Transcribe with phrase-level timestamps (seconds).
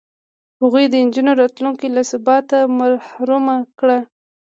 [0.61, 3.99] هغوی د نجونو راتلونکې له ثباته محرومه کړه.